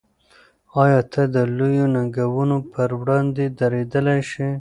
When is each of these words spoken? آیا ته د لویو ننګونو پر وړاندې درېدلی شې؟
آیا 0.83 1.01
ته 1.11 1.21
د 1.35 1.37
لویو 1.57 1.85
ننګونو 1.95 2.57
پر 2.71 2.89
وړاندې 2.99 3.45
درېدلی 3.59 4.19
شې؟ 4.29 4.47